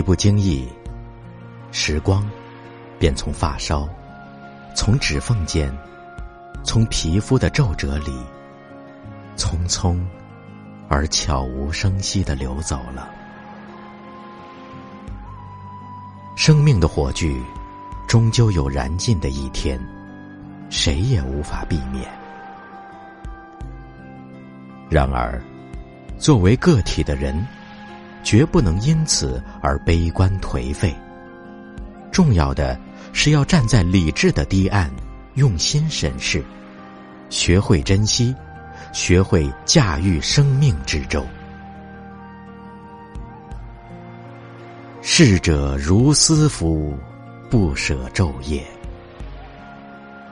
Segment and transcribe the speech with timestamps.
[0.00, 0.66] 一不经意，
[1.72, 2.26] 时光
[2.98, 3.86] 便从发梢、
[4.74, 5.70] 从指缝间、
[6.64, 8.18] 从皮肤的皱褶里，
[9.36, 10.00] 匆匆
[10.88, 13.10] 而悄无声息的流走了。
[16.34, 17.38] 生命的火炬，
[18.08, 19.78] 终究有燃尽的一天，
[20.70, 22.10] 谁也无法避免。
[24.88, 25.38] 然而，
[26.18, 27.46] 作为个体的人，
[28.22, 30.94] 绝不能因此而悲观颓废。
[32.12, 32.78] 重要的
[33.12, 34.90] 是要站在理智的堤岸，
[35.34, 36.44] 用心审视，
[37.28, 38.34] 学会珍惜，
[38.92, 41.24] 学会驾驭生命之舟。
[45.02, 46.96] 逝者如斯夫，
[47.48, 48.64] 不舍昼夜。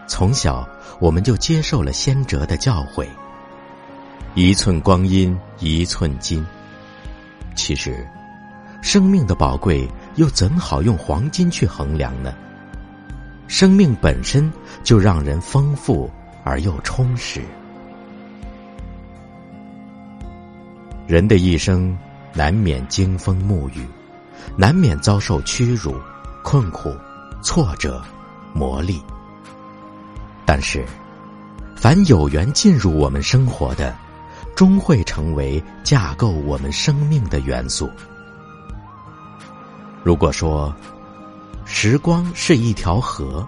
[0.06, 0.69] 从小，
[1.00, 3.06] 我们就接受了先哲的教诲：
[4.34, 6.45] 一寸光阴一寸金。
[7.59, 8.06] 其实，
[8.81, 12.33] 生命的宝贵又怎好用黄金去衡量呢？
[13.48, 14.51] 生命本身
[14.84, 16.09] 就让人丰富
[16.45, 17.42] 而又充实。
[21.09, 21.98] 人的一生
[22.33, 23.84] 难免经风沐雨。
[24.56, 25.97] 难免遭受屈辱、
[26.42, 26.95] 困苦、
[27.42, 28.03] 挫折、
[28.55, 29.01] 磨砺。
[30.47, 30.86] 但是，
[31.77, 33.95] 凡有缘进入我们生活的，
[34.59, 37.89] 终会成为架构我们生命的元素。
[40.03, 40.75] 如果说
[41.64, 43.47] 时光是一条河，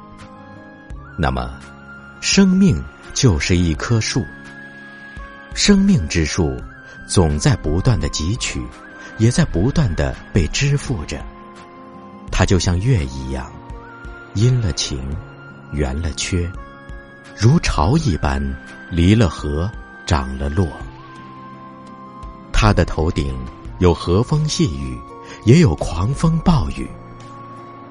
[1.18, 1.58] 那么
[2.20, 2.80] 生命
[3.12, 4.24] 就是一棵树。
[5.52, 6.56] 生命之树
[7.08, 8.64] 总在不断的汲取。
[9.18, 11.20] 也在不断的被支付着，
[12.30, 13.52] 它就像月一样，
[14.34, 14.98] 阴了晴，
[15.72, 16.48] 圆了缺，
[17.36, 18.40] 如潮一般，
[18.90, 19.68] 离了合，
[20.06, 20.68] 涨了落。
[22.62, 23.34] 他的头顶
[23.78, 25.00] 有和风细雨，
[25.44, 26.86] 也有狂风暴雨；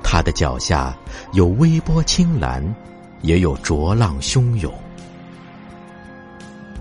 [0.03, 0.96] 他的脚下
[1.31, 2.63] 有微波青蓝，
[3.24, 4.72] 也有浊浪汹涌。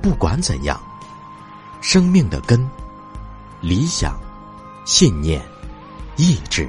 [0.03, 0.79] 不管怎样，
[1.81, 2.69] 生命的根，
[3.63, 4.21] 理想。
[4.85, 5.41] 信念、
[6.17, 6.69] 意志，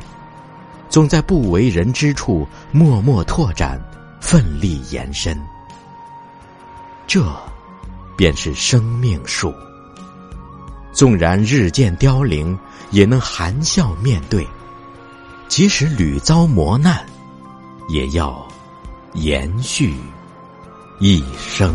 [0.87, 3.77] 总在不为人知处默默拓展、
[4.21, 5.37] 奋力延伸。
[7.05, 7.21] 这，
[8.15, 9.53] 便是生命树。
[10.91, 12.57] 纵然日渐凋零，
[12.91, 14.43] 也能含笑面对；
[15.47, 17.05] 即使屡遭磨难，
[17.89, 18.45] 也要
[19.13, 19.95] 延续
[20.99, 21.73] 一生。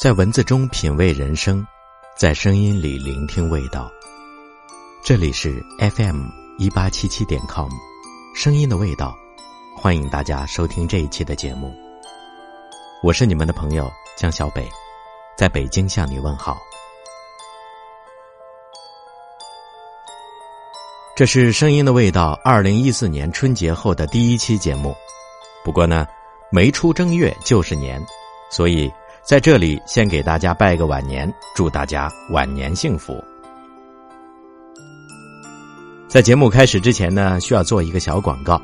[0.00, 1.66] 在文字中品味人生，
[2.16, 3.90] 在声音里聆听味道。
[5.02, 6.22] 这里是 FM
[6.56, 7.68] 一八七七点 com，
[8.32, 9.12] 声音的味道，
[9.76, 11.74] 欢迎大家收听这一期的节目。
[13.02, 14.68] 我是你们的朋友江小北，
[15.36, 16.56] 在北京向你问好。
[21.16, 24.94] 这是声音的味道二零一四年春节后的第一期节目，
[25.64, 26.06] 不过呢，
[26.52, 28.00] 没出正月就是年，
[28.48, 28.88] 所以。
[29.28, 33.22] 在这里，先给大家拜个晚年，祝大家晚年幸福。
[36.08, 38.58] 在节目开始之前呢，需要做一个小广告，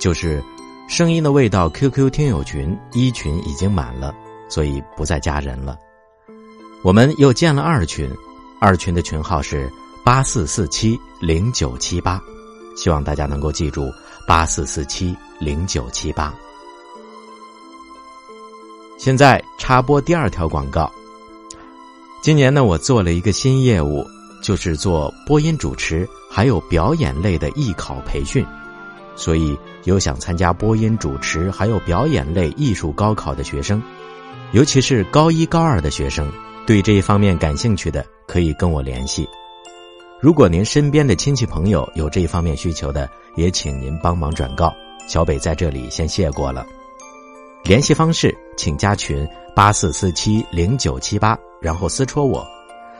[0.00, 0.42] 就是
[0.88, 4.14] “声音的味道” QQ 听友群一群已经满了，
[4.48, 5.76] 所以不再加人了。
[6.82, 8.10] 我们又建了二群，
[8.62, 9.70] 二群的群号是
[10.02, 12.18] 八四四七零九七八，
[12.78, 13.92] 希望大家能够记住
[14.26, 16.34] 八四四七零九七八。
[18.98, 20.90] 现在插播第二条广告。
[22.20, 24.04] 今年呢，我做了一个新业务，
[24.42, 28.44] 就是做播音主持还有表演类的艺考培训。
[29.14, 33.80] 所以，有想参加播音主持还有表演类艺术高考的学生，
[34.50, 36.28] 尤其是高一高二的学生，
[36.66, 39.28] 对这一方面感兴趣的，可以跟我联系。
[40.20, 44.74] 如果您身边的亲戚朋友有这一方面需求的，也请您帮忙转告。
[45.06, 46.66] 小北在这里先谢过了。
[47.64, 52.44] 联系方式，请加群八四四七零九七八，然后私戳我，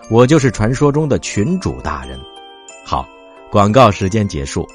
[0.08, 2.18] 我就是传说中的群主大人。
[2.86, 3.06] 好，
[3.50, 4.66] 广告时间结束。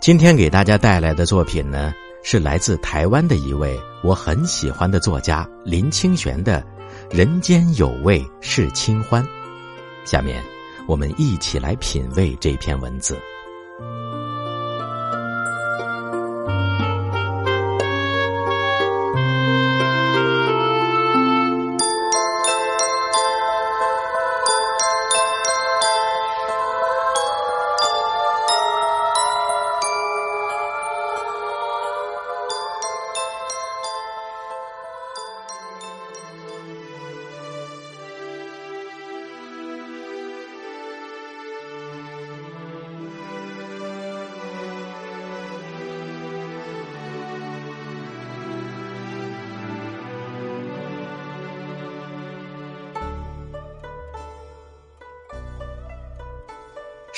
[0.00, 1.92] 今天给大家带来的作品呢，
[2.24, 6.60] 是来自台湾的一位我很喜欢的作家林清玄的
[7.16, 9.24] 《人间有味是清欢。
[10.04, 10.42] 下面，
[10.88, 13.16] 我们一起来品味这篇文字。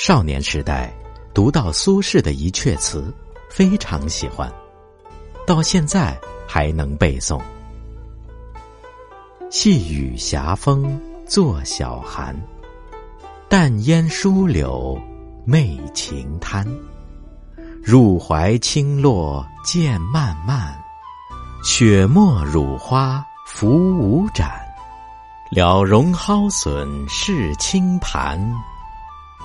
[0.05, 0.93] 少年时代
[1.33, 3.09] 读到苏轼的一阙词，
[3.49, 4.51] 非常喜欢，
[5.47, 7.41] 到现在还能背诵。
[9.49, 12.35] 细雨斜风作晓寒，
[13.47, 15.01] 淡烟疏柳
[15.45, 16.67] 媚晴滩。
[17.81, 20.77] 入怀清落渐漫漫，
[21.63, 24.51] 雪沫乳花浮午盏。
[25.49, 28.37] 了容蒿笋是清盘。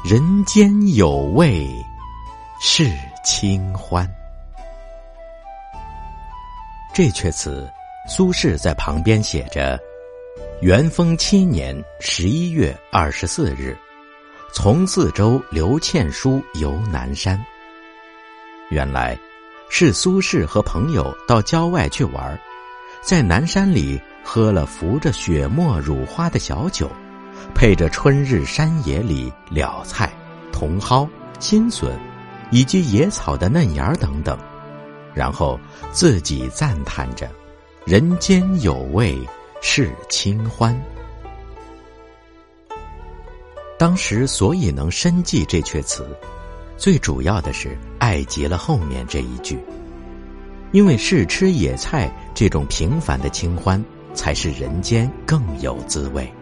[0.04, 1.68] 人间有味
[2.60, 2.88] 是
[3.24, 4.08] 清欢。
[6.94, 7.68] 这阙词，
[8.08, 9.78] 苏轼在旁边写着
[10.62, 13.76] ：“元丰七年十一月二十四日，
[14.54, 17.38] 从四州刘倩书游南山。”
[18.70, 19.18] 原来，
[19.68, 22.40] 是苏轼和朋友到郊外去玩，
[23.02, 26.88] 在南山里喝了浮着雪沫乳花的小酒。
[27.54, 30.10] 配着春日山野里了菜、
[30.52, 31.08] 茼蒿、
[31.38, 31.98] 新笋，
[32.50, 34.38] 以及野草的嫩芽等等，
[35.14, 35.58] 然后
[35.90, 37.28] 自己赞叹着
[37.84, 39.18] ：“人间有味
[39.60, 40.78] 是清欢。”
[43.78, 46.06] 当时所以能深记这阙词，
[46.76, 49.58] 最主要的是爱极了后面这一句，
[50.72, 53.82] 因为是吃野菜这种平凡的清欢，
[54.14, 56.32] 才是人间更有滋味。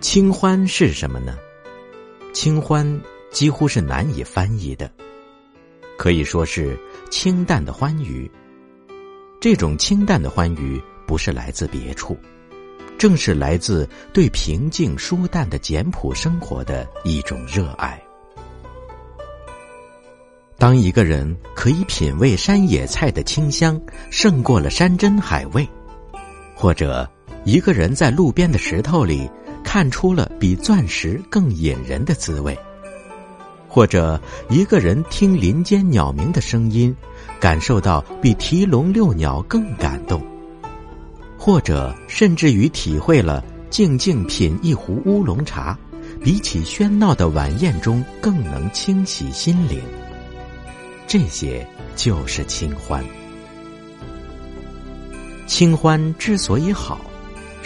[0.00, 1.36] 清欢是什么呢？
[2.32, 3.00] 清欢
[3.30, 4.90] 几乎是难以翻译的，
[5.96, 6.78] 可以说是
[7.10, 8.30] 清淡的欢愉。
[9.40, 12.16] 这种清淡的欢愉不是来自别处，
[12.98, 18.00] 正是来自对平静舒淡的简朴生活的一种热爱。
[20.58, 25.68] 当一个人可以品味山野菜的清香胜过了山珍海味，
[26.54, 27.10] 或者
[27.44, 29.28] 一个人在路边的石头里。
[29.66, 32.56] 看出了比钻石更引人的滋味，
[33.68, 34.18] 或者
[34.48, 36.94] 一个人听林间鸟鸣的声音，
[37.40, 40.24] 感受到比提笼遛鸟更感动，
[41.36, 45.76] 或者甚至于体会了静静品一壶乌龙茶，
[46.22, 49.82] 比起喧闹的晚宴中更能清洗心灵。
[51.08, 53.04] 这些就是清欢。
[55.48, 57.00] 清欢之所以好。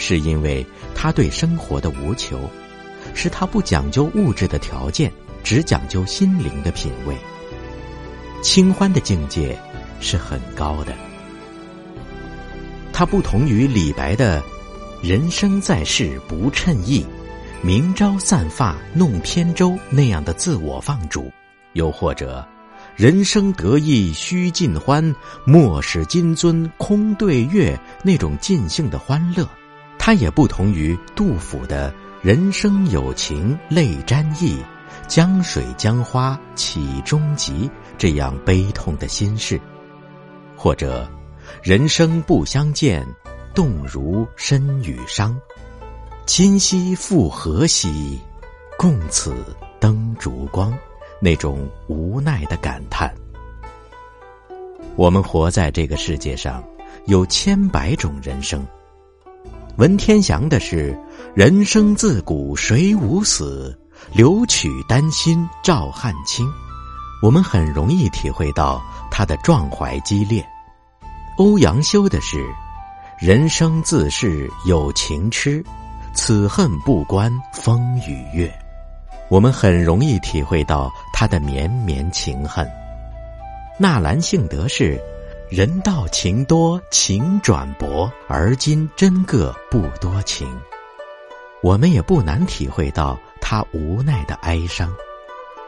[0.01, 0.65] 是因为
[0.95, 2.49] 他对生活的无求，
[3.13, 5.11] 是他不讲究物质的条件，
[5.43, 7.15] 只讲究心灵的品味。
[8.41, 9.55] 清欢的境界
[9.99, 10.95] 是很高的，
[12.91, 14.41] 它不同于李白的
[15.03, 17.05] “人生在世不称意，
[17.61, 21.31] 明朝散发弄扁舟”那样的自我放逐，
[21.73, 22.43] 又或者
[22.97, 25.15] “人生得意须尽欢，
[25.45, 29.47] 莫使金樽空对月”那种尽兴的欢乐。
[30.03, 31.93] 它也不同于杜甫的
[32.23, 34.59] “人生有情泪沾衣，
[35.07, 39.61] 江水江花起终极”这样悲痛的心事，
[40.57, 41.07] 或者
[41.61, 43.05] “人生不相见，
[43.53, 45.39] 动如身与伤，
[46.25, 48.19] 今夕复何夕，
[48.79, 49.35] 共此
[49.79, 50.75] 灯烛光”
[51.21, 53.13] 那种无奈的感叹。
[54.95, 56.63] 我们活在这个世界上，
[57.05, 58.65] 有千百种人生。
[59.77, 60.97] 文天祥的是
[61.33, 63.77] “人生自古谁无死，
[64.13, 66.45] 留取丹心照汗青”，
[67.23, 70.45] 我们很容易体会到他的壮怀激烈。
[71.37, 72.45] 欧阳修的是
[73.17, 75.63] “人生自是有情痴，
[76.13, 78.53] 此恨不关风与月”，
[79.29, 82.69] 我们很容易体会到他的绵绵情恨。
[83.79, 85.01] 纳兰性德是。
[85.51, 90.47] 人道情多情转薄，而今真个不多情。
[91.61, 94.89] 我们也不难体会到他无奈的哀伤，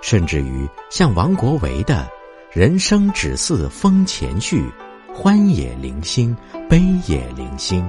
[0.01, 2.09] 甚至于像王国维的
[2.49, 4.63] “人生只似风前絮，
[5.13, 6.33] 欢也零星，
[6.69, 7.85] 悲也零星，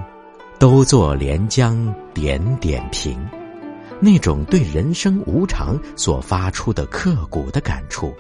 [0.58, 3.16] 都作连江点点平。
[4.00, 8.12] 那种对人生无常所发出的刻骨的感触，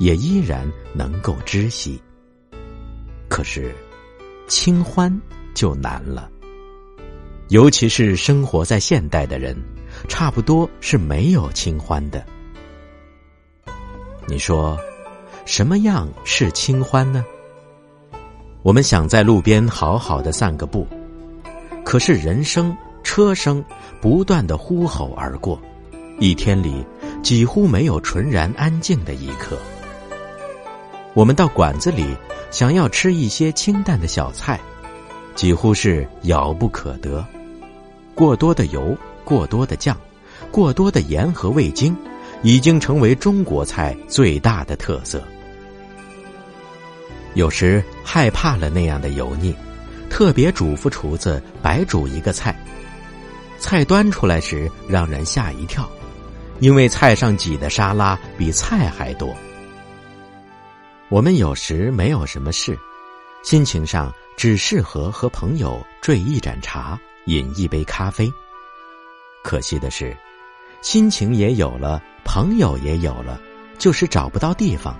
[0.00, 2.02] 也依然能够知悉。
[3.32, 3.74] 可是，
[4.46, 5.10] 清欢
[5.54, 6.30] 就难了。
[7.48, 9.56] 尤其是生活在现代的人，
[10.06, 12.22] 差不多是没有清欢的。
[14.26, 14.78] 你说，
[15.46, 17.24] 什么样是清欢呢？
[18.62, 20.86] 我们想在路边好好的散个步，
[21.86, 23.64] 可是人声、车声
[23.98, 25.58] 不断的呼吼而过，
[26.20, 26.84] 一天里
[27.22, 29.56] 几乎没有纯然安静的一刻。
[31.14, 32.16] 我们到馆子里
[32.50, 34.58] 想要吃一些清淡的小菜，
[35.34, 37.24] 几乎是遥不可得。
[38.14, 39.96] 过多的油、过多的酱、
[40.50, 41.96] 过多的盐和味精，
[42.42, 45.22] 已经成为中国菜最大的特色。
[47.34, 49.54] 有时害怕了那样的油腻，
[50.08, 52.54] 特别嘱咐厨子白煮一个菜。
[53.58, 55.88] 菜端出来时让人吓一跳，
[56.58, 59.34] 因为菜上挤的沙拉比菜还多。
[61.12, 62.74] 我们有时没有什么事，
[63.42, 68.32] 心情上只适合和朋友坠一盏茶，饮一杯咖啡。
[69.44, 70.16] 可惜的是，
[70.80, 73.38] 心情也有了，朋友也有了，
[73.76, 74.98] 就是找不到地方。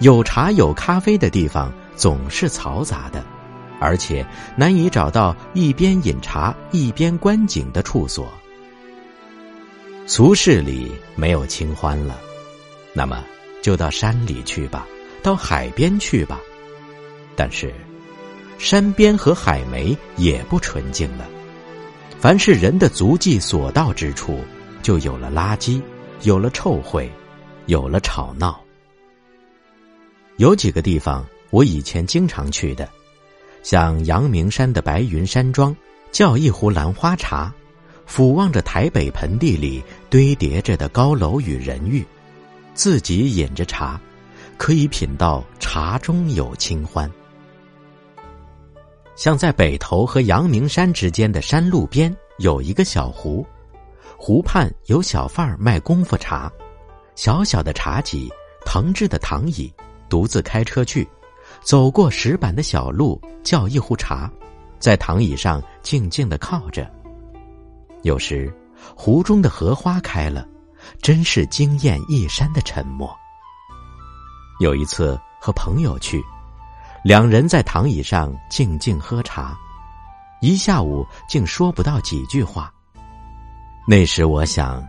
[0.00, 3.24] 有茶有咖啡的地方总是嘈杂的，
[3.80, 4.26] 而且
[4.58, 8.30] 难以找到一边饮茶一边观景的处所。
[10.04, 12.20] 俗世里没有清欢了，
[12.92, 13.24] 那么
[13.62, 14.86] 就到山里去吧，
[15.24, 16.40] 到海边去吧。
[17.34, 17.74] 但是，
[18.58, 21.26] 山边和海梅也不纯净了。
[22.20, 24.38] 凡是人的足迹所到之处，
[24.82, 25.82] 就有了垃圾，
[26.22, 27.08] 有了臭秽，
[27.66, 28.62] 有了吵闹。
[30.36, 32.88] 有几个地方我以前经常去的，
[33.62, 35.74] 像阳明山的白云山庄，
[36.12, 37.52] 叫一壶兰花茶，
[38.06, 42.04] 俯望着台北盆地里堆叠着的高楼与人欲，
[42.74, 44.00] 自己饮着茶，
[44.56, 47.10] 可以品到茶中有清欢。
[49.16, 53.46] 像在北头和阳明山之间的山路边有一个小湖，
[54.16, 56.50] 湖畔有小贩儿卖功夫茶，
[57.14, 58.28] 小小的茶几，
[58.64, 59.72] 藤制的躺椅。
[60.06, 61.08] 独自开车去，
[61.62, 64.30] 走过石板的小路，叫一壶茶，
[64.78, 66.88] 在躺椅上静静的靠着。
[68.02, 68.52] 有时，
[68.94, 70.46] 湖中的荷花开了，
[71.00, 73.12] 真是惊艳一山的沉默。
[74.60, 76.22] 有一次和朋友去，
[77.02, 79.56] 两人在躺椅上静静喝茶，
[80.40, 82.72] 一下午竟说不到几句话。
[83.86, 84.86] 那时我想，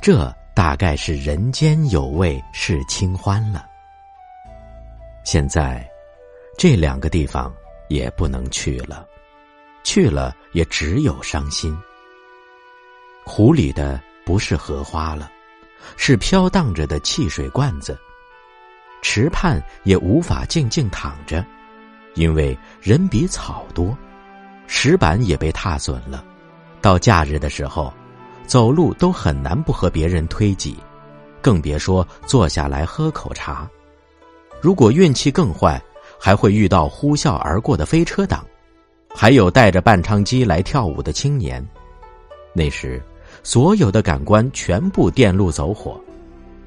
[0.00, 3.66] 这大概是人间有味是清欢了。
[5.24, 5.86] 现在，
[6.56, 7.52] 这两个地方
[7.88, 9.06] 也不能去了，
[9.84, 11.76] 去了也只有伤心。
[13.24, 15.30] 湖里的不是荷花了，
[15.96, 17.94] 是飘荡着的汽水罐子；
[19.02, 21.44] 池畔也无法静静躺着，
[22.14, 23.96] 因为人比草多，
[24.66, 26.24] 石板也被踏损了。
[26.80, 27.92] 到假日的时候，
[28.46, 30.76] 走路都很难不和别人推挤，
[31.40, 33.68] 更别说坐下来喝口茶。
[34.60, 35.80] 如果运气更坏，
[36.18, 38.44] 还会遇到呼啸而过的飞车党，
[39.14, 41.66] 还有带着半唱机来跳舞的青年。
[42.52, 43.02] 那时，
[43.42, 45.98] 所有的感官全部电路走火，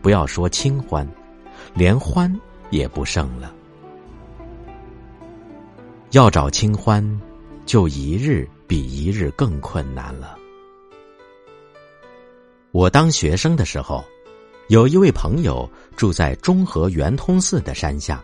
[0.01, 1.07] 不要说清欢，
[1.73, 2.33] 连欢
[2.69, 3.53] 也不剩了。
[6.11, 7.03] 要找清欢，
[7.65, 10.37] 就一日比一日更困难了。
[12.71, 14.03] 我当学生的时候。
[14.69, 18.23] 有一位朋友住在中和圆通寺的山下，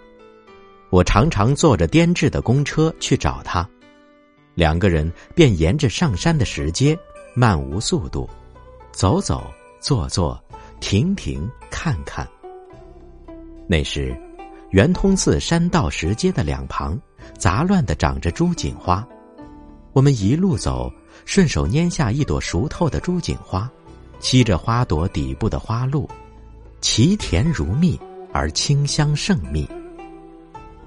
[0.89, 3.69] 我常常坐着颠制的公车去找他，
[4.55, 6.97] 两个人便沿着上山的石阶，
[7.35, 8.27] 漫无速度，
[8.93, 9.43] 走走
[9.81, 10.41] 坐坐，
[10.79, 12.25] 停停看看。
[13.71, 14.19] 那时，
[14.71, 16.99] 圆通寺山道石阶的两旁，
[17.37, 19.07] 杂乱的长着朱槿花，
[19.93, 20.91] 我们一路走，
[21.23, 23.69] 顺手拈下一朵熟透的朱槿花，
[24.19, 26.09] 吸着花朵底部的花露。
[26.81, 27.99] 其甜如蜜，
[28.33, 29.69] 而清香胜蜜。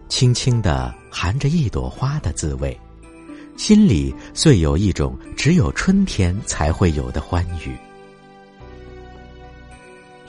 [0.09, 2.77] 轻轻的含着一朵花的滋味，
[3.57, 7.77] 心里遂有一种只有春天才会有的欢愉。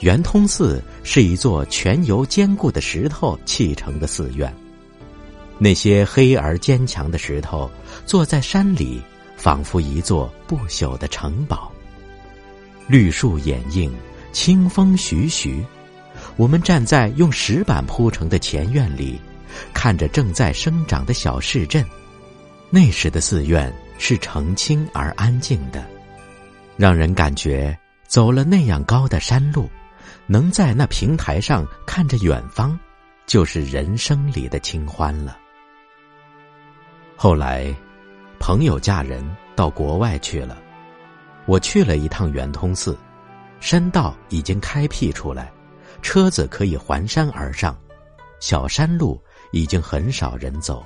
[0.00, 4.52] 圆通寺是一座全由坚固的石头砌成的寺院，
[5.58, 7.70] 那些黑而坚强的石头，
[8.04, 9.00] 坐在山里，
[9.36, 11.70] 仿佛一座不朽的城堡。
[12.86, 13.92] 绿树掩映。
[14.34, 15.64] 清风徐徐，
[16.34, 19.16] 我们站在用石板铺成的前院里，
[19.72, 21.86] 看着正在生长的小市镇。
[22.68, 25.86] 那时的寺院是澄清而安静的，
[26.76, 29.70] 让人感觉走了那样高的山路，
[30.26, 32.78] 能在那平台上看着远方，
[33.26, 35.38] 就是人生里的清欢了。
[37.16, 37.74] 后来，
[38.38, 40.56] 朋友嫁人到国外去了，
[41.46, 42.98] 我去了一趟圆通寺，
[43.60, 45.52] 山道已经开辟出来，
[46.02, 47.78] 车子可以环山而上，
[48.40, 50.84] 小山路已经很少人走。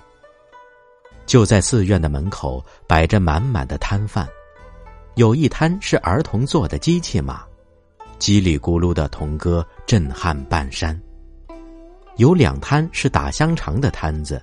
[1.27, 4.29] 就在寺院的门口摆着满满的摊贩，
[5.15, 7.45] 有一摊是儿童坐的机器马，
[8.19, 11.01] 叽里咕噜的童歌震撼半山。
[12.17, 14.43] 有两摊是打香肠的摊子，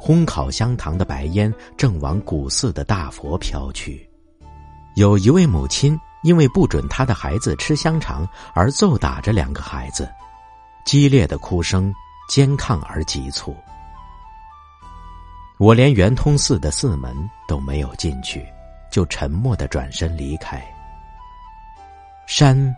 [0.00, 4.08] 烘烤香糖的白烟正往古寺的大佛飘去。
[4.94, 10.10] 有一位母亲因为不准她的孩子吃香肠而揍打着两个孩子，
[10.86, 11.92] 激烈的哭声
[12.30, 13.54] 尖亢而急促。
[15.58, 17.14] 我连圆通寺的寺门
[17.46, 18.46] 都没有进去，
[18.90, 20.62] 就沉默的转身离开。
[22.26, 22.74] 山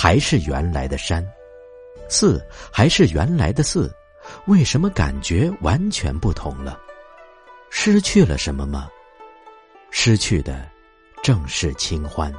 [0.00, 1.26] 还是原来的山，
[2.08, 2.40] 寺
[2.72, 3.92] 还是原来的寺，
[4.46, 6.80] 为什么感觉完全不同了？
[7.68, 8.88] 失去了什么吗？
[9.90, 10.70] 失去的
[11.20, 12.32] 正是清欢。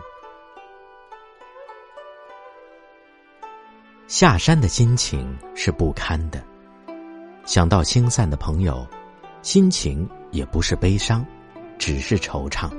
[4.08, 6.42] 下山的心情是不堪的，
[7.44, 8.88] 想到星散的朋友。
[9.42, 11.26] 心情也不是悲伤，
[11.78, 12.72] 只是惆怅。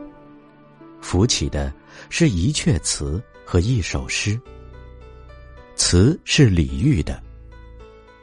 [1.02, 1.70] 浮起的
[2.08, 4.40] 是一阙词和一首诗。
[5.80, 7.22] 词是李煜的：“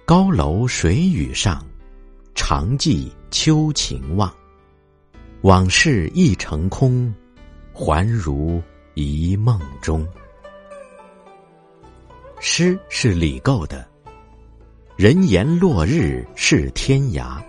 [0.06, 1.66] 高楼水雨上，
[2.36, 4.32] 常记秋情望。
[5.42, 7.12] 往事一成空，
[7.74, 8.62] 还如
[8.94, 10.08] 一梦中。”
[12.40, 13.84] 诗是李构的
[14.96, 17.42] ：“人言落日是天涯。”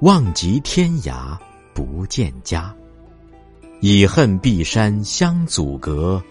[0.00, 1.36] 望极天涯
[1.74, 2.72] 不见家，
[3.80, 6.22] 已恨碧山相阻隔，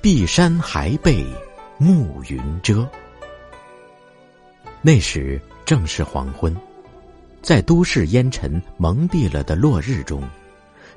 [0.00, 1.22] 碧山还被
[1.78, 2.88] 暮云遮。
[4.82, 6.54] 那时正是黄昏，
[7.42, 10.22] 在都市烟尘蒙蔽了的落日中，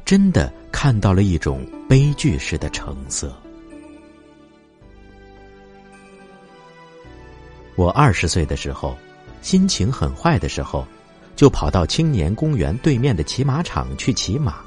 [0.05, 3.35] 真的看到了一种悲剧式的橙色。
[7.75, 8.97] 我二十岁的时候，
[9.41, 10.87] 心情很坏的时候。
[11.35, 14.57] 就跑到青年公园对面的骑马场去骑马，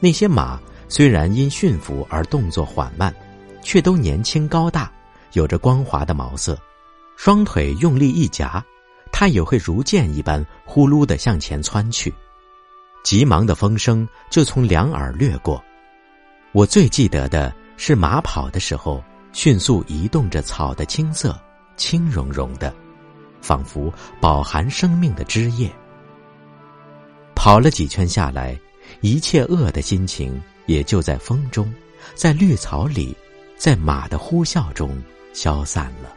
[0.00, 3.14] 那些马虽然因驯服而动作缓慢，
[3.62, 4.92] 却都年轻高大，
[5.36, 6.58] 有着光滑的毛色，
[7.14, 8.64] 双腿用力一夹，
[9.12, 12.12] 它也会如箭一般呼噜的向前窜去，
[13.04, 15.62] 急忙的风声就从两耳掠过。
[16.52, 21.38] 我最记得的是马跑的时候，迅速移动着草的青色，
[21.76, 22.74] 轻融融的。
[23.42, 25.70] 仿佛饱含生命的枝叶。
[27.34, 28.58] 跑了几圈下来，
[29.02, 31.70] 一切恶的心情也就在风中，
[32.14, 33.14] 在绿草里，
[33.58, 34.98] 在马的呼啸中
[35.36, 36.16] 消散了。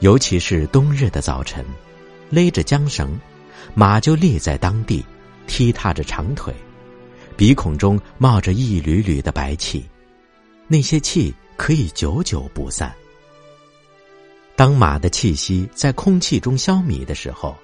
[0.00, 1.64] 尤其是冬日的早晨，
[2.30, 3.16] 勒着缰绳，
[3.74, 5.06] 马就立在当地，
[5.46, 6.52] 踢踏着长腿，
[7.36, 9.88] 鼻孔中冒着一缕缕的白气，
[10.66, 12.92] 那些气可以久久不散。
[14.56, 17.56] 当马的气息在空气中消弭的时候，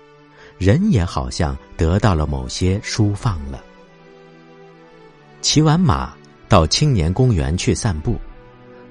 [0.57, 3.62] 人也好像得到了某些舒放了。
[5.40, 6.16] 骑完马
[6.48, 8.16] 到青年公园去散步，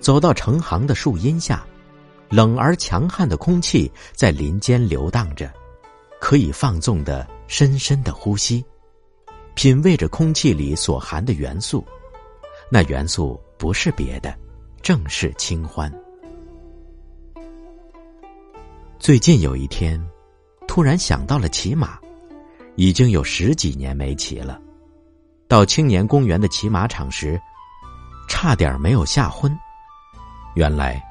[0.01, 1.63] 走到成行的树荫下，
[2.27, 5.49] 冷而强悍的空气在林间流荡着，
[6.19, 8.65] 可以放纵的深深的呼吸，
[9.53, 11.85] 品味着空气里所含的元素，
[12.69, 14.35] 那元素不是别的，
[14.81, 15.93] 正是清欢。
[18.97, 20.03] 最近有一天，
[20.67, 21.99] 突然想到了骑马，
[22.75, 24.59] 已经有十几年没骑了。
[25.47, 27.39] 到青年公园的骑马场时，
[28.27, 29.55] 差点没有吓昏。
[30.53, 31.01] 原来，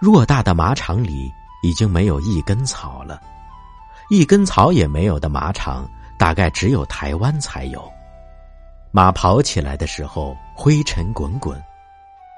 [0.00, 1.30] 偌大的马场里
[1.62, 3.20] 已经没有一根草了，
[4.08, 7.92] 一根草也没有的马场，大概只有台湾才有。
[8.90, 11.62] 马跑起来的时候，灰尘滚滚，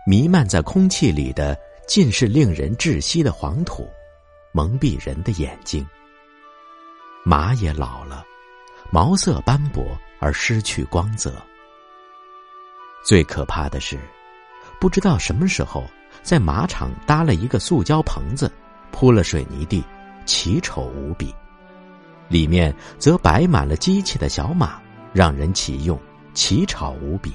[0.07, 3.89] 弥漫在空气里的尽是令人窒息的黄土。
[4.51, 5.87] 蒙蔽人的眼睛。
[7.23, 8.25] 马也老了，
[8.91, 9.85] 毛色斑驳
[10.19, 11.33] 而失去光泽。
[13.05, 14.01] 最可怕的是，
[14.81, 15.85] 不知道什么时候
[16.23, 18.51] 在马场搭了一个塑胶棚子，
[18.91, 19.83] 铺了水泥地，
[20.25, 21.35] 奇丑无比。
[22.29, 24.81] 里面则摆满了机器的小马，
[25.13, 25.99] 让人骑用，
[26.35, 27.33] 奇吵无比。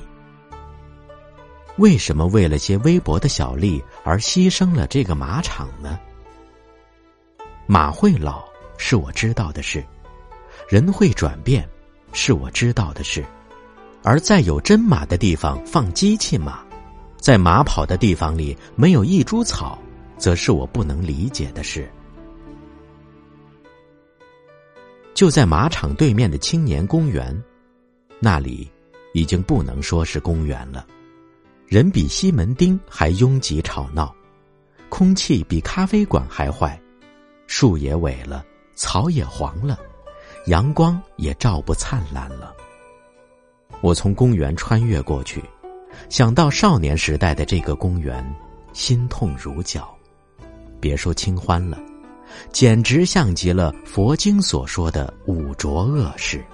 [1.78, 6.00] 为什么为了些微薄的小利而牺牲了这个马场呢？
[7.66, 8.46] 马会老
[8.78, 9.84] 是我知道的事，
[10.70, 11.68] 人会转变，
[12.12, 13.26] 是我知道的事，
[14.04, 16.62] 而在有真马的地方放机器马，
[17.24, 19.80] 在马跑的地方里没有一株草，
[20.18, 21.90] 则是我不能理解的事。
[25.14, 27.34] 就在马场对面的青年公园，
[28.20, 28.70] 那里
[29.14, 30.86] 已经不能说是公园了，
[31.66, 34.14] 人比西门町还拥挤吵闹，
[34.90, 36.78] 空气比咖啡馆还坏，
[37.48, 38.44] 树也萎了，
[38.76, 39.80] 草也黄了。
[40.48, 42.54] 阳光也照不灿烂了。
[43.80, 45.42] 我从公园穿越过去，
[46.13, 48.23] 想到少年时代的这个公园，
[48.71, 49.97] 心痛如绞。
[50.80, 51.80] 别说清欢了，
[52.52, 56.45] 简直像极了佛经所说的五浊恶世。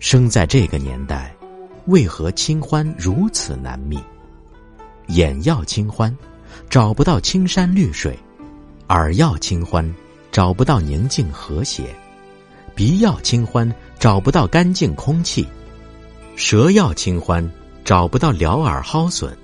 [0.00, 1.32] 生在这个年代，
[1.86, 3.96] 为何清欢如此难觅？
[5.06, 6.12] 眼要清欢，
[6.68, 8.12] 找不到青山绿水；
[8.88, 9.88] 耳要清欢。
[10.32, 11.94] 找不到宁静和谐，
[12.74, 13.70] 鼻要清欢；
[14.00, 15.46] 找不到干净空气，
[16.36, 17.44] 舌要清欢；
[17.84, 19.36] 找不到撩耳蒿笋，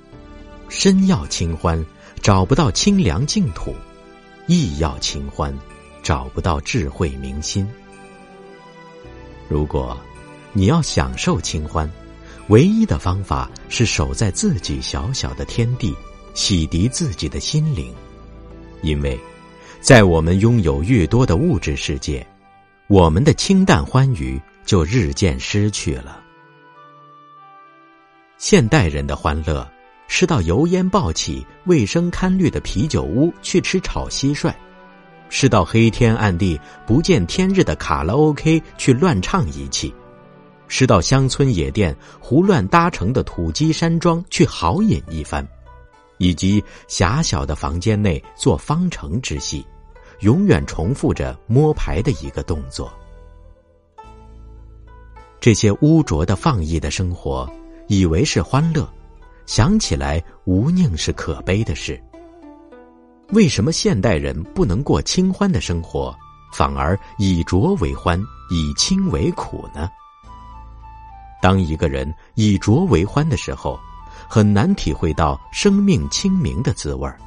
[0.68, 1.83] 身要清欢；
[2.20, 3.74] 找不到清凉净土，
[4.46, 5.53] 意要清欢；
[6.03, 7.68] 找不到智慧明心。
[9.48, 9.96] 如果
[10.53, 11.90] 你要享受清欢，
[12.48, 15.94] 唯一的方法是守在自己小小的天地，
[16.35, 17.94] 洗涤自己的心灵，
[18.83, 19.18] 因为。
[19.81, 22.26] 在我们拥有越多的物质世界，
[22.87, 26.19] 我们的清淡欢愉就日渐失去了。
[28.40, 29.70] 现代人的欢乐
[30.09, 34.50] 是到油烟爆起、卫生堪虑的啤酒屋去吃炒蟋蟀，
[35.29, 39.94] 是到黑天暗地不见天日的卡拉 OK 去乱唱一气，
[40.68, 45.46] 是到乡村野店胡乱搭成的土鸡山庄去豪饮一番。
[46.16, 49.66] 以及狭小的房间内做方程之戏，
[50.20, 52.90] 永远重复着摸牌的一个动作。
[55.40, 57.50] 这些污浊的放逸的生活，
[57.90, 58.88] 以为是欢乐，
[59.46, 62.00] 想起来无宁是可悲的事。
[63.33, 66.16] 为什么现代人不能过清欢的生活，
[66.53, 68.16] 反而以浊为欢，
[68.48, 69.90] 以清为苦呢？
[71.42, 73.76] 当一个人以浊为欢的时候。
[74.29, 77.18] 很难体会到生命清明的滋味儿，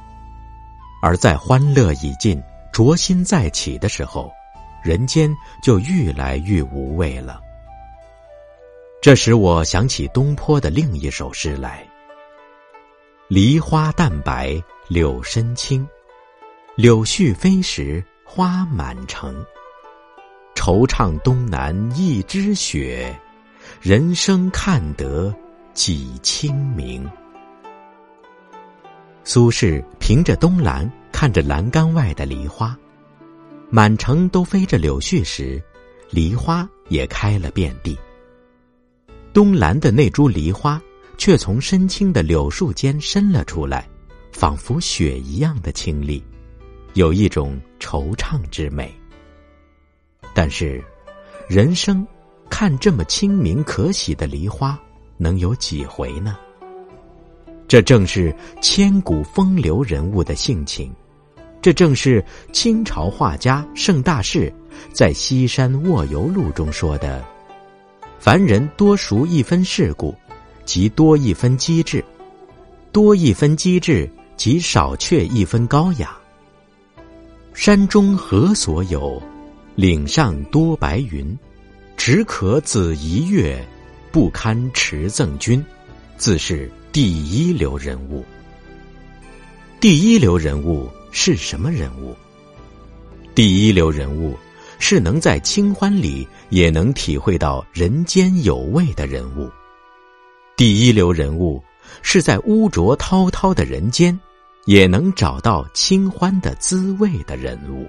[1.02, 4.32] 而在欢乐已尽、浊心再起的时候，
[4.82, 5.30] 人间
[5.62, 7.42] 就愈来愈无味了。
[9.04, 11.86] 这使我想起东坡的另一首诗来
[13.28, 15.86] ：“梨花淡白柳深青，
[16.74, 19.44] 柳絮飞时花满城。
[20.54, 23.14] 惆怅东南一枝雪，
[23.82, 25.30] 人生看得。”
[25.74, 27.06] 几清明。
[29.22, 32.74] 苏轼凭着东栏看着栏杆外的梨花，
[33.68, 35.62] 满城都飞着柳絮时，
[36.08, 37.98] 梨花也开了遍地。
[39.34, 40.80] 东栏的那株梨花，
[41.18, 43.86] 却从深青的柳树间伸了出来，
[44.32, 46.22] 仿佛雪一样的清丽，
[46.94, 48.94] 有一种惆怅之美。
[50.32, 50.82] 但是，
[51.48, 52.06] 人生
[52.48, 54.78] 看这么清明可喜的梨花。
[55.16, 56.36] 能有几回呢？
[57.68, 60.92] 这正是千古风流人物的性情，
[61.62, 64.52] 这正是清朝画家盛大士
[64.92, 67.24] 在《西山卧游录》中说的
[68.24, 70.14] ：“凡人多熟一分世故，
[70.64, 72.02] 即多一分机智；
[72.90, 76.16] 多一分机智，即少却一分高雅。
[77.52, 79.22] 山中何所有？
[79.74, 81.38] 岭上多白云，
[81.98, 83.62] 只可子一月。”
[84.10, 85.62] 不堪持赠君，
[86.16, 88.24] 自是第一流人物。
[89.80, 92.16] 第一流人物是什么人物？
[93.34, 94.34] 第一流人物
[94.78, 99.50] 是能在清欢里也能体会到人间有味的人物。
[100.56, 101.62] 第一流人物
[102.02, 104.18] 是在污浊滔滔的人间，
[104.66, 107.88] 也能找到清欢的滋味的人物。